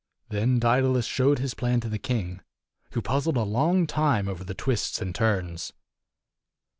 Then 0.29 0.57
Daedalus 0.57 1.05
showed 1.05 1.37
his 1.37 1.53
plan 1.53 1.79
to 1.81 1.87
the 1.87 1.99
king, 1.99 2.41
who 2.93 3.03
puzzled 3.03 3.37
a 3.37 3.43
long 3.43 3.85
time 3.85 4.27
over 4.27 4.43
the 4.43 4.55
twists 4.55 4.99
and 4.99 5.13
turns. 5.13 5.73